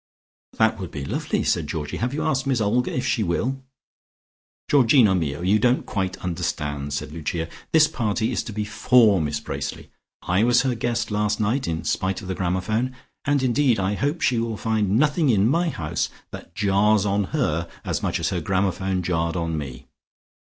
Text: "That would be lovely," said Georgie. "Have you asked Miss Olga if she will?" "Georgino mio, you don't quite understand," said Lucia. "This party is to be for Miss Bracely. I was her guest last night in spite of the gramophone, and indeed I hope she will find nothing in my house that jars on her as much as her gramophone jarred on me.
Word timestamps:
"That 0.53 0.79
would 0.79 0.89
be 0.89 1.05
lovely," 1.05 1.43
said 1.43 1.67
Georgie. 1.67 1.97
"Have 1.97 2.11
you 2.11 2.23
asked 2.23 2.47
Miss 2.47 2.59
Olga 2.59 2.91
if 2.91 3.05
she 3.05 3.21
will?" 3.21 3.61
"Georgino 4.67 5.13
mio, 5.13 5.43
you 5.43 5.59
don't 5.59 5.85
quite 5.85 6.17
understand," 6.17 6.91
said 6.91 7.11
Lucia. 7.11 7.47
"This 7.71 7.87
party 7.87 8.31
is 8.31 8.41
to 8.45 8.51
be 8.51 8.65
for 8.65 9.21
Miss 9.21 9.39
Bracely. 9.39 9.91
I 10.23 10.43
was 10.43 10.63
her 10.63 10.73
guest 10.73 11.11
last 11.11 11.39
night 11.39 11.67
in 11.67 11.83
spite 11.83 12.19
of 12.23 12.27
the 12.27 12.33
gramophone, 12.33 12.95
and 13.25 13.43
indeed 13.43 13.79
I 13.79 13.93
hope 13.93 14.21
she 14.21 14.39
will 14.39 14.57
find 14.57 14.97
nothing 14.97 15.29
in 15.29 15.47
my 15.47 15.69
house 15.69 16.09
that 16.31 16.55
jars 16.55 17.05
on 17.05 17.25
her 17.25 17.69
as 17.85 18.01
much 18.01 18.19
as 18.19 18.29
her 18.29 18.41
gramophone 18.41 19.03
jarred 19.03 19.35
on 19.35 19.55
me. 19.55 19.87